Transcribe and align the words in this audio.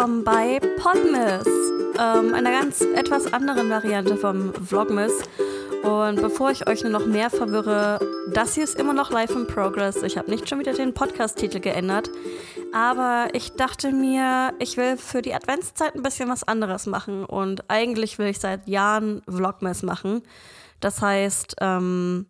willkommen 0.00 0.24
bei 0.24 0.58
Podmas, 0.78 1.46
ähm, 1.98 2.32
einer 2.32 2.50
ganz 2.50 2.80
etwas 2.80 3.30
anderen 3.34 3.68
Variante 3.68 4.16
vom 4.16 4.54
Vlogmas. 4.54 5.12
Und 5.82 6.22
bevor 6.22 6.50
ich 6.50 6.66
euch 6.66 6.82
nur 6.82 6.92
noch 6.92 7.04
mehr 7.04 7.28
verwirre, 7.28 8.00
das 8.32 8.54
hier 8.54 8.64
ist 8.64 8.80
immer 8.80 8.94
noch 8.94 9.10
live 9.10 9.32
in 9.32 9.46
progress. 9.46 10.02
Ich 10.02 10.16
habe 10.16 10.30
nicht 10.30 10.48
schon 10.48 10.58
wieder 10.58 10.72
den 10.72 10.94
Podcast-Titel 10.94 11.60
geändert. 11.60 12.08
Aber 12.72 13.28
ich 13.34 13.52
dachte 13.56 13.92
mir, 13.92 14.54
ich 14.58 14.78
will 14.78 14.96
für 14.96 15.20
die 15.20 15.34
Adventszeit 15.34 15.94
ein 15.94 16.02
bisschen 16.02 16.30
was 16.30 16.44
anderes 16.44 16.86
machen. 16.86 17.26
Und 17.26 17.68
eigentlich 17.68 18.18
will 18.18 18.28
ich 18.28 18.38
seit 18.38 18.66
Jahren 18.68 19.20
Vlogmas 19.28 19.82
machen. 19.82 20.22
Das 20.80 21.02
heißt, 21.02 21.56
ähm, 21.60 22.24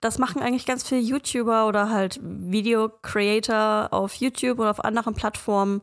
das 0.00 0.18
machen 0.18 0.40
eigentlich 0.40 0.64
ganz 0.64 0.82
viele 0.82 1.02
YouTuber 1.02 1.66
oder 1.66 1.90
halt 1.90 2.18
Video-Creator 2.22 3.88
auf 3.90 4.14
YouTube 4.14 4.60
oder 4.60 4.70
auf 4.70 4.82
anderen 4.82 5.12
Plattformen, 5.12 5.82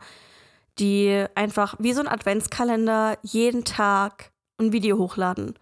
die 0.79 1.25
einfach 1.35 1.75
wie 1.79 1.93
so 1.93 2.01
ein 2.01 2.07
Adventskalender 2.07 3.17
jeden 3.21 3.65
Tag 3.65 4.31
ein 4.59 4.71
Video 4.71 4.97
hochladen. 4.97 5.55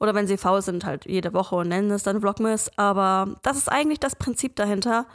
Oder 0.00 0.14
wenn 0.14 0.26
sie 0.26 0.36
faul 0.36 0.60
sind, 0.60 0.84
halt 0.84 1.06
jede 1.06 1.32
Woche 1.32 1.56
und 1.56 1.68
nennen 1.68 1.90
es 1.90 2.02
dann 2.02 2.20
Vlogmas. 2.20 2.70
Aber 2.76 3.36
das 3.42 3.56
ist 3.56 3.70
eigentlich 3.70 4.00
das 4.00 4.16
Prinzip 4.16 4.56
dahinter. 4.56 5.06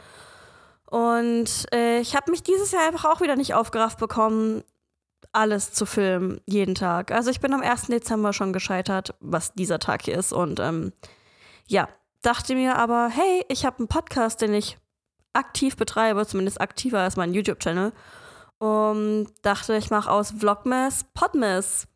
Und 0.86 1.66
äh, 1.72 2.00
ich 2.00 2.16
habe 2.16 2.30
mich 2.30 2.42
dieses 2.42 2.72
Jahr 2.72 2.86
einfach 2.86 3.04
auch 3.04 3.20
wieder 3.20 3.36
nicht 3.36 3.54
aufgerafft 3.54 3.98
bekommen, 3.98 4.64
alles 5.32 5.72
zu 5.72 5.86
filmen, 5.86 6.40
jeden 6.46 6.74
Tag. 6.74 7.12
Also 7.12 7.30
ich 7.30 7.40
bin 7.40 7.52
am 7.52 7.62
1. 7.62 7.86
Dezember 7.86 8.32
schon 8.32 8.52
gescheitert, 8.52 9.14
was 9.20 9.52
dieser 9.52 9.78
Tag 9.78 10.02
hier 10.02 10.18
ist. 10.18 10.32
Und 10.32 10.58
ähm, 10.58 10.92
ja, 11.68 11.88
dachte 12.22 12.54
mir 12.54 12.76
aber, 12.76 13.08
hey, 13.08 13.44
ich 13.48 13.64
habe 13.64 13.78
einen 13.78 13.88
Podcast, 13.88 14.40
den 14.40 14.54
ich 14.54 14.78
aktiv 15.32 15.76
betreibe, 15.76 16.26
zumindest 16.26 16.60
aktiver 16.60 17.00
als 17.00 17.16
mein 17.16 17.32
YouTube-Channel. 17.32 17.92
Und 18.60 19.28
dachte, 19.40 19.74
ich 19.76 19.90
mache 19.90 20.10
aus 20.10 20.32
Vlogmas 20.38 21.06
Podmas. 21.14 21.88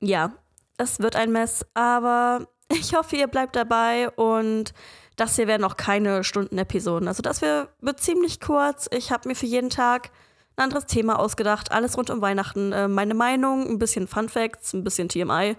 Ja, 0.00 0.32
es 0.76 1.00
wird 1.00 1.16
ein 1.16 1.32
Mess, 1.32 1.66
aber 1.74 2.46
ich 2.68 2.94
hoffe, 2.94 3.16
ihr 3.16 3.26
bleibt 3.26 3.56
dabei 3.56 4.08
und 4.10 4.72
das 5.16 5.34
hier 5.34 5.48
werden 5.48 5.64
auch 5.64 5.76
keine 5.76 6.22
Stunden-Episoden. 6.22 7.08
Also 7.08 7.22
das 7.22 7.42
wird 7.42 8.00
ziemlich 8.00 8.40
kurz. 8.40 8.88
Ich 8.92 9.10
habe 9.10 9.28
mir 9.28 9.34
für 9.34 9.46
jeden 9.46 9.68
Tag 9.68 10.10
ein 10.56 10.62
anderes 10.62 10.86
Thema 10.86 11.18
ausgedacht. 11.18 11.72
Alles 11.72 11.96
rund 11.98 12.08
um 12.10 12.20
Weihnachten. 12.20 12.72
Äh, 12.72 12.86
meine 12.86 13.14
Meinung, 13.14 13.68
ein 13.68 13.80
bisschen 13.80 14.06
Fun 14.06 14.28
Facts, 14.28 14.74
ein 14.74 14.84
bisschen 14.84 15.08
TMI. 15.08 15.56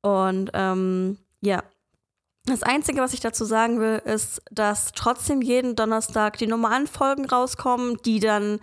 Und 0.00 0.50
ähm, 0.54 1.18
ja, 1.42 1.62
das 2.46 2.62
Einzige, 2.62 3.02
was 3.02 3.12
ich 3.12 3.20
dazu 3.20 3.44
sagen 3.44 3.78
will, 3.78 4.00
ist, 4.06 4.40
dass 4.50 4.92
trotzdem 4.92 5.42
jeden 5.42 5.76
Donnerstag 5.76 6.38
die 6.38 6.46
normalen 6.46 6.86
Folgen 6.86 7.26
rauskommen, 7.26 7.98
die 8.06 8.20
dann 8.20 8.58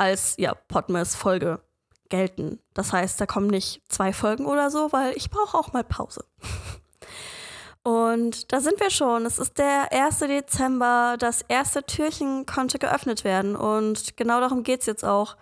als 0.00 0.34
ja, 0.38 0.54
Podmas-Folge 0.54 1.60
gelten. 2.08 2.58
Das 2.72 2.92
heißt, 2.92 3.20
da 3.20 3.26
kommen 3.26 3.48
nicht 3.48 3.82
zwei 3.88 4.14
Folgen 4.14 4.46
oder 4.46 4.70
so, 4.70 4.92
weil 4.92 5.14
ich 5.16 5.30
brauche 5.30 5.56
auch 5.56 5.74
mal 5.74 5.84
Pause. 5.84 6.24
Und 7.82 8.50
da 8.52 8.60
sind 8.60 8.80
wir 8.80 8.90
schon. 8.90 9.26
Es 9.26 9.38
ist 9.38 9.58
der 9.58 9.92
1. 9.92 10.20
Dezember. 10.20 11.16
Das 11.18 11.42
erste 11.48 11.84
Türchen 11.84 12.46
konnte 12.46 12.78
geöffnet 12.78 13.24
werden. 13.24 13.56
Und 13.56 14.16
genau 14.16 14.40
darum 14.40 14.62
geht 14.62 14.80
es 14.80 14.86
jetzt 14.86 15.04
auch. 15.04 15.36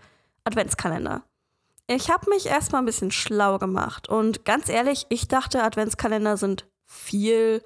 Adventskalender. 0.44 1.22
Ich 1.86 2.10
habe 2.10 2.30
mich 2.30 2.46
erstmal 2.46 2.82
ein 2.82 2.86
bisschen 2.86 3.10
schlau 3.10 3.58
gemacht. 3.58 4.08
Und 4.08 4.44
ganz 4.44 4.68
ehrlich, 4.68 5.06
ich 5.08 5.28
dachte, 5.28 5.62
Adventskalender 5.62 6.36
sind 6.36 6.66
viel 6.84 7.62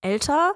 älter. 0.00 0.54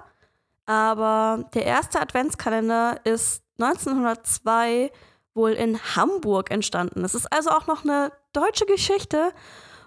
Aber 0.65 1.49
der 1.53 1.65
erste 1.65 1.99
Adventskalender 1.99 2.99
ist 3.05 3.43
1902 3.59 4.91
wohl 5.37 5.51
in 5.51 5.79
Hamburg 5.95 6.51
entstanden. 6.51 7.05
Es 7.05 7.15
ist 7.15 7.31
also 7.31 7.51
auch 7.51 7.67
noch 7.67 7.85
eine 7.85 8.11
deutsche 8.33 8.65
Geschichte. 8.65 9.31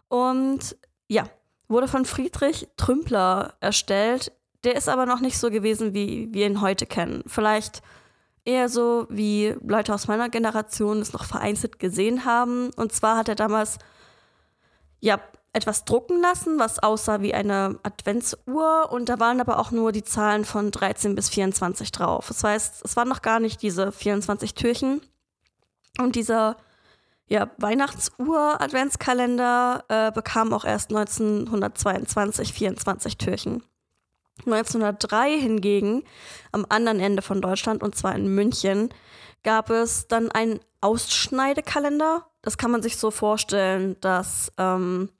Und 0.09 0.77
ja, 1.08 1.24
wurde 1.69 1.89
von 1.89 2.07
Friedrich 2.07 2.69
Trümpler 2.79 3.55
erstellt. 3.61 4.33
Der 4.64 4.77
ist 4.77 4.89
aber 4.89 5.05
noch 5.05 5.20
nicht 5.20 5.39
so 5.39 5.51
gewesen, 5.51 5.92
wie 5.92 6.29
wir 6.33 6.47
ihn 6.47 6.63
heute 6.63 6.86
kennen. 6.86 7.23
Vielleicht 7.27 7.83
eher 8.45 8.69
so, 8.69 9.07
wie 9.11 9.55
Leute 9.63 9.92
aus 9.92 10.08
meiner 10.08 10.29
Generation 10.30 11.01
es 11.01 11.13
noch 11.13 11.24
vereinzelt 11.24 11.79
gesehen 11.79 12.24
haben. 12.24 12.70
Und 12.77 12.92
zwar 12.92 13.19
hat 13.19 13.29
er 13.29 13.35
damals 13.35 13.79
ja 15.01 15.20
etwas 15.53 15.85
drucken 15.85 16.20
lassen, 16.20 16.58
was 16.58 16.79
aussah 16.79 17.23
wie 17.23 17.35
eine 17.35 17.79
Adventsuhr 17.83 18.89
und 18.92 19.08
da 19.08 19.19
waren 19.19 19.41
aber 19.41 19.58
auch 19.58 19.73
nur 19.73 19.91
die 19.91 20.05
Zahlen 20.05 20.45
von 20.45 20.70
13 20.70 21.17
bis 21.17 21.29
24 21.29 21.91
drauf. 21.91 22.29
Das 22.29 22.45
heißt, 22.45 22.85
es 22.85 22.97
waren 22.97 23.08
noch 23.08 23.23
gar 23.23 23.41
nicht 23.41 23.61
diese 23.63 23.91
24 23.91 24.55
Türchen. 24.55 25.01
Und 26.00 26.16
dieser 26.16 26.56
ja, 27.27 27.50
Weihnachtsuhr-Adventskalender 27.58 29.84
äh, 29.88 30.11
bekam 30.12 30.52
auch 30.52 30.64
erst 30.64 30.90
1922 30.90 32.52
24 32.52 33.18
Türchen. 33.18 33.62
1903 34.46 35.38
hingegen, 35.38 36.02
am 36.50 36.66
anderen 36.68 36.98
Ende 36.98 37.22
von 37.22 37.40
Deutschland, 37.40 37.80
und 37.83 37.94
zwar 37.94 38.16
in 38.16 38.34
München, 38.34 38.88
gab 39.44 39.70
es 39.70 40.08
dann 40.08 40.33
einen 40.33 40.58
Ausschneidekalender. 40.80 42.27
Das 42.42 42.58
kann 42.58 42.70
man 42.70 42.82
sich 42.82 42.96
so 42.96 43.11
vorstellen, 43.11 43.96
dass 44.00 44.52
ähm, 44.58 45.11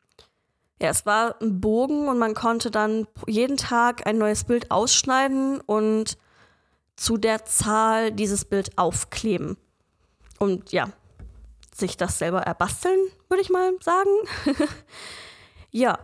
ja, 0.80 0.88
es 0.88 1.04
war 1.06 1.36
ein 1.41 1.60
Bogen 1.60 2.08
und 2.08 2.18
man 2.18 2.34
konnte 2.34 2.70
dann 2.70 3.06
jeden 3.26 3.58
Tag 3.58 4.06
ein 4.06 4.18
neues 4.18 4.44
Bild 4.44 4.70
ausschneiden 4.70 5.60
und 5.60 6.16
zu 6.97 7.18
der 7.18 7.44
Zahl 7.44 8.12
dieses 8.12 8.47
Bild 8.47 8.78
aufkleben. 8.78 9.58
Und 10.41 10.73
ja, 10.73 10.89
sich 11.75 11.97
das 11.97 12.19
selber 12.19 12.41
erbasteln, 12.43 12.99
würde 13.28 13.43
ich 13.43 13.51
mal 13.51 13.73
sagen. 13.81 14.11
ja, 15.71 15.99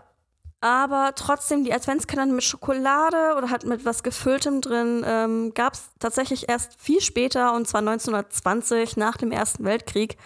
aber 0.61 1.13
trotzdem 1.15 1.65
die 1.65 1.73
Adventskalender 1.73 2.35
mit 2.35 2.45
Schokolade 2.45 3.35
oder 3.37 3.51
halt 3.51 3.65
mit 3.65 3.85
was 3.85 4.03
Gefülltem 4.03 4.61
drin 4.61 5.05
ähm, 5.07 5.55
gab 5.55 5.75
es 5.75 5.91
tatsächlich 5.99 6.49
erst 6.49 6.81
viel 6.81 7.01
später 7.01 7.55
und 7.55 7.67
zwar 7.67 7.81
1920 7.81 8.97
nach 8.97 9.17
dem 9.17 9.33
Ersten 9.33 9.65
Weltkrieg. 9.65 10.17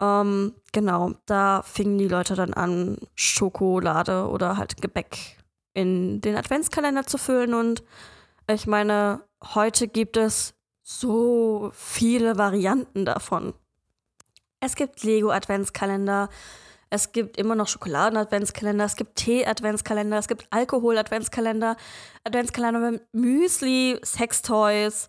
Ähm, 0.00 0.54
genau, 0.72 1.12
da 1.26 1.62
fingen 1.62 1.98
die 1.98 2.08
Leute 2.08 2.34
dann 2.34 2.54
an, 2.54 2.98
Schokolade 3.14 4.28
oder 4.28 4.56
halt 4.56 4.80
Gebäck 4.80 5.36
in 5.74 6.20
den 6.20 6.36
Adventskalender 6.36 7.06
zu 7.06 7.18
füllen. 7.18 7.54
Und 7.54 7.82
ich 8.48 8.66
meine, 8.66 9.20
heute 9.54 9.88
gibt 9.88 10.16
es 10.16 10.55
so 10.88 11.72
viele 11.74 12.38
Varianten 12.38 13.04
davon. 13.04 13.54
Es 14.60 14.76
gibt 14.76 15.02
Lego-Adventskalender, 15.02 16.28
es 16.90 17.10
gibt 17.10 17.36
immer 17.36 17.56
noch 17.56 17.66
Schokoladen-Adventskalender, 17.66 18.84
es 18.84 18.94
gibt 18.94 19.16
Tee-Adventskalender, 19.16 20.16
es 20.16 20.28
gibt 20.28 20.46
Alkohol-Adventskalender, 20.50 21.76
Adventskalender 22.22 22.92
mit 22.92 23.02
Müsli, 23.12 23.98
Sextoys 24.04 25.08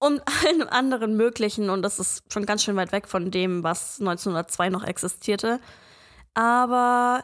und 0.00 0.20
allem 0.44 0.68
anderen 0.68 1.16
möglichen. 1.16 1.70
Und 1.70 1.82
das 1.82 2.00
ist 2.00 2.24
schon 2.32 2.44
ganz 2.44 2.64
schön 2.64 2.74
weit 2.74 2.90
weg 2.90 3.06
von 3.06 3.30
dem, 3.30 3.62
was 3.62 4.00
1902 4.00 4.70
noch 4.70 4.82
existierte. 4.82 5.60
Aber 6.34 7.22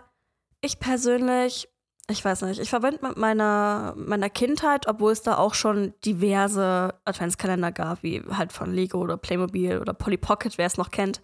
ich 0.60 0.78
persönlich, 0.78 1.68
ich 2.10 2.24
weiß 2.24 2.42
nicht, 2.42 2.60
ich 2.60 2.70
verbinde 2.70 3.06
mit 3.06 3.16
meiner, 3.16 3.94
meiner 3.96 4.30
Kindheit, 4.30 4.86
obwohl 4.86 5.12
es 5.12 5.22
da 5.22 5.36
auch 5.36 5.54
schon 5.54 5.94
diverse 6.04 6.94
Adventskalender 7.04 7.72
gab, 7.72 8.02
wie 8.02 8.22
halt 8.30 8.52
von 8.52 8.72
Lego 8.72 8.98
oder 8.98 9.16
Playmobil 9.16 9.78
oder 9.78 9.94
Polly 9.94 10.16
Pocket, 10.16 10.56
wer 10.58 10.66
es 10.66 10.76
noch 10.76 10.90
kennt. 10.90 11.20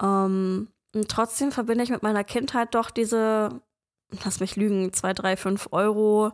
Ähm, 0.00 0.68
und 0.94 1.08
trotzdem 1.08 1.52
verbinde 1.52 1.84
ich 1.84 1.90
mit 1.90 2.02
meiner 2.02 2.24
Kindheit 2.24 2.74
doch 2.74 2.90
diese, 2.90 3.60
lass 4.24 4.40
mich 4.40 4.56
lügen, 4.56 4.92
2, 4.92 5.12
3, 5.14 5.36
5 5.36 5.68
Euro 5.72 6.32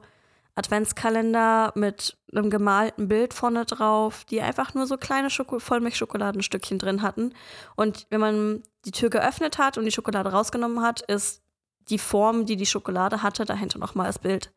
Adventskalender 0.56 1.72
mit 1.74 2.16
einem 2.32 2.48
gemalten 2.48 3.08
Bild 3.08 3.34
vorne 3.34 3.64
drauf, 3.64 4.24
die 4.24 4.40
einfach 4.40 4.74
nur 4.74 4.86
so 4.86 4.96
kleine 4.96 5.30
Schoko 5.30 5.58
Vollmilchschokoladenstückchen 5.58 6.78
drin 6.78 7.02
hatten. 7.02 7.34
Und 7.74 8.06
wenn 8.10 8.20
man 8.20 8.62
die 8.84 8.92
Tür 8.92 9.10
geöffnet 9.10 9.58
hat 9.58 9.78
und 9.78 9.84
die 9.84 9.90
Schokolade 9.90 10.30
rausgenommen 10.30 10.80
hat, 10.82 11.00
ist 11.02 11.43
die 11.88 11.98
Form, 11.98 12.46
die 12.46 12.56
die 12.56 12.66
Schokolade 12.66 13.22
hatte, 13.22 13.44
dahinter 13.44 13.78
nochmal 13.78 14.06
das 14.06 14.18
Bild 14.18 14.52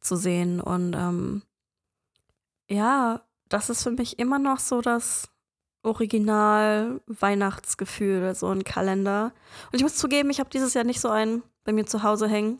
zu 0.00 0.16
sehen. 0.16 0.60
Und 0.60 0.94
ähm, 0.94 1.42
ja, 2.68 3.20
das 3.48 3.70
ist 3.70 3.82
für 3.82 3.90
mich 3.90 4.18
immer 4.18 4.38
noch 4.38 4.58
so 4.58 4.80
das 4.80 5.28
Original-Weihnachtsgefühl, 5.82 8.34
so 8.34 8.48
ein 8.48 8.64
Kalender. 8.64 9.32
Und 9.72 9.76
ich 9.76 9.82
muss 9.82 9.96
zugeben, 9.96 10.30
ich 10.30 10.40
habe 10.40 10.50
dieses 10.50 10.74
Jahr 10.74 10.84
nicht 10.84 11.00
so 11.00 11.08
einen 11.08 11.42
bei 11.64 11.72
mir 11.72 11.86
zu 11.86 12.02
Hause 12.02 12.28
hängen. 12.28 12.58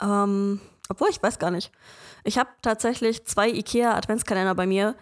Ähm, 0.00 0.60
obwohl, 0.88 1.08
ich 1.10 1.22
weiß 1.22 1.38
gar 1.38 1.50
nicht. 1.50 1.70
Ich 2.24 2.38
habe 2.38 2.48
tatsächlich 2.62 3.24
zwei 3.24 3.50
IKEA-Adventskalender 3.50 4.54
bei 4.54 4.66
mir. 4.66 4.96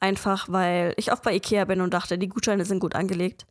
Einfach 0.00 0.48
weil 0.48 0.94
ich 0.96 1.12
oft 1.12 1.22
bei 1.22 1.34
IKEA 1.36 1.64
bin 1.64 1.80
und 1.80 1.94
dachte, 1.94 2.18
die 2.18 2.28
Gutscheine 2.28 2.64
sind 2.64 2.80
gut 2.80 2.96
angelegt. 2.96 3.46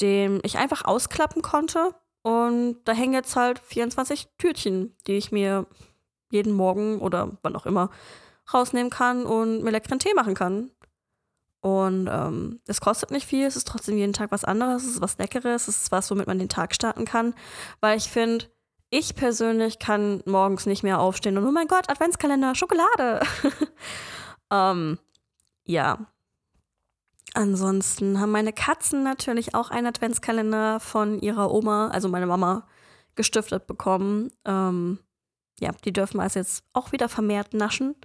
den 0.00 0.40
ich 0.42 0.56
einfach 0.56 0.84
ausklappen 0.84 1.42
konnte. 1.42 1.94
Und 2.22 2.78
da 2.84 2.92
hängen 2.92 3.12
jetzt 3.12 3.36
halt 3.36 3.58
24 3.58 4.28
Türchen, 4.38 4.96
die 5.06 5.16
ich 5.16 5.32
mir 5.32 5.66
jeden 6.30 6.52
Morgen 6.52 7.00
oder 7.00 7.36
wann 7.42 7.56
auch 7.56 7.66
immer 7.66 7.90
rausnehmen 8.52 8.90
kann 8.90 9.24
und 9.24 9.62
mir 9.62 9.70
leckeren 9.70 9.98
Tee 9.98 10.14
machen 10.14 10.34
kann. 10.34 10.70
Und 11.60 12.08
ähm, 12.10 12.60
es 12.66 12.80
kostet 12.80 13.10
nicht 13.10 13.26
viel, 13.26 13.46
es 13.46 13.56
ist 13.56 13.66
trotzdem 13.66 13.96
jeden 13.96 14.12
Tag 14.12 14.30
was 14.30 14.44
anderes, 14.44 14.84
es 14.84 14.92
ist 14.92 15.00
was 15.00 15.18
Leckeres, 15.18 15.66
es 15.66 15.82
ist 15.82 15.92
was, 15.92 16.10
womit 16.10 16.26
man 16.26 16.38
den 16.38 16.48
Tag 16.48 16.74
starten 16.74 17.04
kann. 17.04 17.34
Weil 17.80 17.96
ich 17.96 18.08
finde, 18.08 18.46
ich 18.90 19.14
persönlich 19.16 19.78
kann 19.78 20.22
morgens 20.24 20.66
nicht 20.66 20.82
mehr 20.82 21.00
aufstehen 21.00 21.36
und 21.36 21.46
oh 21.46 21.50
mein 21.50 21.66
Gott, 21.66 21.90
Adventskalender, 21.90 22.54
Schokolade. 22.54 23.20
ähm, 24.50 24.98
ja. 25.64 25.98
Ansonsten 27.34 28.18
haben 28.20 28.32
meine 28.32 28.52
Katzen 28.52 29.02
natürlich 29.02 29.54
auch 29.54 29.70
einen 29.70 29.88
Adventskalender 29.88 30.80
von 30.80 31.20
ihrer 31.20 31.52
Oma, 31.52 31.88
also 31.88 32.08
meine 32.08 32.26
Mama, 32.26 32.66
gestiftet 33.16 33.66
bekommen. 33.66 34.30
Ähm, 34.44 34.98
ja, 35.60 35.72
die 35.84 35.92
dürfen 35.92 36.20
also 36.20 36.38
jetzt 36.38 36.64
auch 36.72 36.92
wieder 36.92 37.08
vermehrt 37.08 37.52
naschen. 37.52 37.96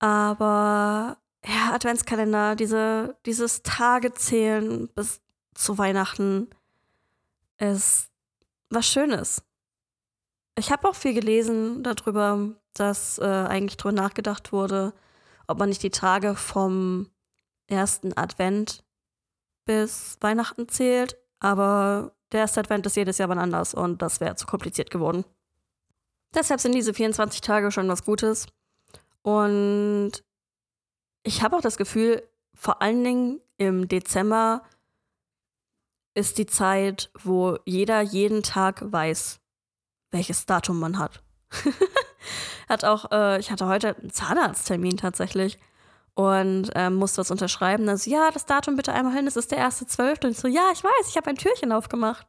Aber 0.00 1.18
ja, 1.46 1.72
Adventskalender, 1.72 2.56
diese, 2.56 3.16
dieses 3.26 3.62
Tagezählen 3.62 4.88
bis 4.88 5.20
zu 5.54 5.78
Weihnachten 5.78 6.48
ist 7.58 8.10
was 8.70 8.86
Schönes. 8.86 9.42
Ich 10.58 10.70
habe 10.72 10.88
auch 10.88 10.94
viel 10.94 11.14
gelesen 11.14 11.82
darüber, 11.82 12.50
dass 12.74 13.18
äh, 13.18 13.24
eigentlich 13.24 13.76
darüber 13.76 14.02
nachgedacht 14.02 14.52
wurde, 14.52 14.92
ob 15.46 15.58
man 15.58 15.68
nicht 15.68 15.82
die 15.82 15.90
Tage 15.90 16.34
vom 16.34 17.10
ersten 17.66 18.16
Advent 18.16 18.84
bis 19.64 20.16
Weihnachten 20.20 20.68
zählt. 20.68 21.16
Aber 21.40 22.12
der 22.32 22.40
erste 22.40 22.60
Advent 22.60 22.86
ist 22.86 22.96
jedes 22.96 23.18
Jahr 23.18 23.28
wann 23.28 23.38
anders 23.38 23.74
und 23.74 24.02
das 24.02 24.20
wäre 24.20 24.36
zu 24.36 24.46
kompliziert 24.46 24.90
geworden. 24.90 25.24
Deshalb 26.34 26.60
sind 26.60 26.74
diese 26.74 26.94
24 26.94 27.40
Tage 27.40 27.70
schon 27.70 27.88
was 27.88 28.04
Gutes. 28.04 28.46
Und 29.22 30.12
ich 31.22 31.42
habe 31.42 31.56
auch 31.56 31.60
das 31.60 31.76
Gefühl, 31.76 32.22
vor 32.54 32.82
allen 32.82 33.04
Dingen 33.04 33.40
im 33.56 33.88
Dezember 33.88 34.62
ist 36.14 36.38
die 36.38 36.46
Zeit, 36.46 37.10
wo 37.22 37.58
jeder 37.64 38.00
jeden 38.00 38.42
Tag 38.42 38.82
weiß, 38.84 39.40
welches 40.10 40.46
Datum 40.46 40.80
man 40.80 40.98
hat. 40.98 41.22
hat 42.68 42.84
auch, 42.84 43.10
äh, 43.12 43.38
ich 43.38 43.50
hatte 43.50 43.66
heute 43.66 43.96
einen 43.96 44.10
Zahnarzttermin 44.10 44.96
tatsächlich 44.96 45.58
und 46.14 46.70
ähm, 46.74 46.94
musste 46.96 47.18
was 47.18 47.30
unterschreiben. 47.30 47.88
Also, 47.88 48.10
ja, 48.10 48.30
das 48.30 48.46
Datum 48.46 48.76
bitte 48.76 48.92
einmal 48.92 49.14
hin, 49.14 49.26
es 49.26 49.36
ist 49.36 49.50
der 49.50 49.58
erste 49.58 49.86
Zwölfte. 49.86 50.26
Und 50.26 50.32
ich 50.32 50.38
so, 50.38 50.48
ja, 50.48 50.70
ich 50.72 50.82
weiß, 50.82 51.08
ich 51.08 51.16
habe 51.16 51.30
ein 51.30 51.36
Türchen 51.36 51.72
aufgemacht. 51.72 52.26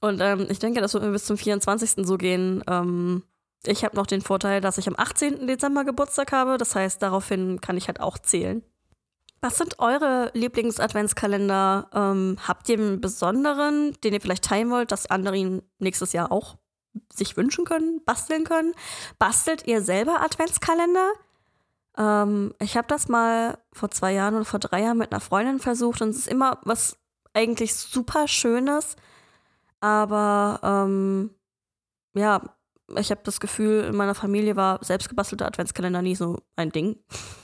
Und 0.00 0.20
ähm, 0.20 0.46
ich 0.48 0.58
denke, 0.58 0.80
das 0.80 0.94
wird 0.94 1.04
mir 1.04 1.12
bis 1.12 1.26
zum 1.26 1.36
24. 1.36 2.06
so 2.06 2.16
gehen. 2.16 2.62
Ähm, 2.68 3.22
ich 3.64 3.84
habe 3.84 3.96
noch 3.96 4.06
den 4.06 4.20
Vorteil, 4.20 4.60
dass 4.60 4.78
ich 4.78 4.88
am 4.88 4.94
18. 4.96 5.46
Dezember 5.46 5.84
Geburtstag 5.84 6.32
habe. 6.32 6.58
Das 6.58 6.74
heißt, 6.74 7.02
daraufhin 7.02 7.60
kann 7.60 7.76
ich 7.76 7.88
halt 7.88 8.00
auch 8.00 8.18
zählen. 8.18 8.62
Was 9.40 9.56
sind 9.56 9.78
eure 9.78 10.30
Lieblings-Adventskalender? 10.34 11.90
Ähm, 11.94 12.36
habt 12.46 12.68
ihr 12.68 12.78
einen 12.78 13.00
besonderen, 13.00 13.96
den 14.02 14.14
ihr 14.14 14.20
vielleicht 14.20 14.44
teilen 14.44 14.70
wollt, 14.70 14.90
dass 14.90 15.10
andere 15.10 15.36
ihn 15.36 15.62
nächstes 15.78 16.12
Jahr 16.12 16.32
auch 16.32 16.56
sich 17.12 17.36
wünschen 17.36 17.64
können, 17.64 18.02
basteln 18.04 18.44
können? 18.44 18.74
Bastelt 19.18 19.66
ihr 19.66 19.80
selber 19.80 20.22
Adventskalender? 20.22 21.12
Ähm, 21.96 22.54
ich 22.60 22.76
habe 22.76 22.88
das 22.88 23.08
mal 23.08 23.58
vor 23.72 23.90
zwei 23.90 24.12
Jahren 24.12 24.34
oder 24.34 24.44
vor 24.44 24.60
drei 24.60 24.82
Jahren 24.82 24.98
mit 24.98 25.12
einer 25.12 25.20
Freundin 25.20 25.60
versucht 25.60 26.02
und 26.02 26.10
es 26.10 26.18
ist 26.18 26.28
immer 26.28 26.58
was 26.64 26.98
eigentlich 27.32 27.74
super 27.74 28.26
Schönes. 28.26 28.96
Aber 29.80 30.58
ähm, 30.64 31.30
ja, 32.14 32.42
ich 32.96 33.10
habe 33.10 33.20
das 33.24 33.40
Gefühl, 33.40 33.84
in 33.84 33.96
meiner 33.96 34.14
Familie 34.14 34.56
war 34.56 34.78
selbstgebastelter 34.82 35.46
Adventskalender 35.46 36.02
nie 36.02 36.14
so 36.14 36.38
ein 36.56 36.70
Ding. 36.70 36.96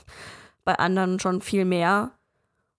Bei 0.63 0.79
anderen 0.79 1.19
schon 1.19 1.41
viel 1.41 1.65
mehr. 1.65 2.11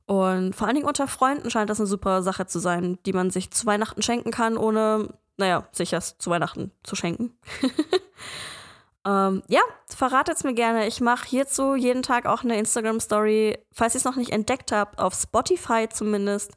Und 0.07 0.55
vor 0.55 0.67
allen 0.67 0.77
Dingen 0.77 0.89
unter 0.89 1.09
Freunden 1.09 1.51
scheint 1.51 1.71
das 1.71 1.81
eine 1.81 1.87
super 1.87 2.23
Sache 2.23 2.47
zu 2.47 2.59
sein, 2.59 2.99
die 3.07 3.13
man 3.13 3.31
sich 3.31 3.51
zu 3.51 3.67
Weihnachten 3.67 4.03
schenken 4.03 4.31
kann, 4.31 4.57
ohne, 4.57 5.09
naja, 5.37 5.67
sich 5.73 5.91
das 5.91 6.19
zu 6.19 6.31
Weihnachten 6.31 6.73
zu 6.85 6.95
schenken. 6.97 7.37
ähm, 9.07 9.43
ja, 9.49 9.61
verratet 9.89 10.37
es 10.37 10.45
mir 10.45 10.55
gerne. 10.55 10.87
Ich 10.87 11.01
mache 11.01 11.27
hierzu 11.29 11.75
jeden 11.75 12.03
Tag 12.03 12.27
auch 12.27 12.45
eine 12.45 12.59
Instagram-Story. 12.59 13.59
Falls 13.73 13.95
ihr 13.95 13.99
es 13.99 14.05
noch 14.05 14.17
nicht 14.17 14.33
entdeckt 14.33 14.71
habt, 14.73 14.99
auf 14.99 15.15
Spotify 15.15 15.89
zumindest, 15.89 16.53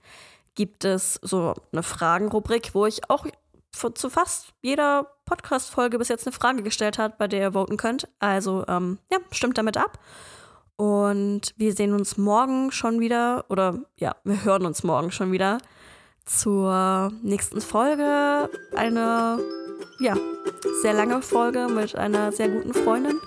gibt 0.53 0.85
es 0.85 1.19
so 1.21 1.55
eine 1.71 1.83
Fragenrubrik, 1.83 2.71
wo 2.73 2.85
ich 2.85 3.09
auch 3.09 3.25
zu 3.71 4.09
fast 4.09 4.53
jeder 4.61 5.07
Podcast-Folge 5.25 5.97
bis 5.97 6.09
jetzt 6.09 6.27
eine 6.27 6.33
Frage 6.33 6.63
gestellt 6.63 6.97
hat, 6.97 7.17
bei 7.17 7.27
der 7.27 7.39
ihr 7.39 7.53
voten 7.53 7.77
könnt. 7.77 8.07
Also, 8.19 8.65
ähm, 8.67 8.99
ja, 9.11 9.19
stimmt 9.31 9.57
damit 9.57 9.77
ab. 9.77 9.99
Und 10.75 11.53
wir 11.57 11.73
sehen 11.73 11.93
uns 11.93 12.17
morgen 12.17 12.71
schon 12.71 12.99
wieder, 12.99 13.45
oder 13.49 13.79
ja, 13.97 14.15
wir 14.23 14.43
hören 14.43 14.65
uns 14.65 14.83
morgen 14.83 15.11
schon 15.11 15.31
wieder 15.31 15.57
zur 16.25 17.11
nächsten 17.21 17.59
Folge. 17.59 18.49
Eine, 18.75 19.39
ja, 19.99 20.15
sehr 20.81 20.93
lange 20.93 21.21
Folge 21.21 21.67
mit 21.67 21.95
einer 21.95 22.31
sehr 22.31 22.49
guten 22.49 22.73
Freundin. 22.73 23.19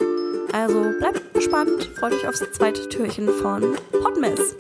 Also 0.53 0.93
bleibt 0.99 1.35
gespannt, 1.35 1.91
freut 1.99 2.13
euch 2.15 2.27
aufs 2.27 2.43
zweite 2.53 2.89
Türchen 2.89 3.29
von 3.29 3.77
Podmess. 4.03 4.55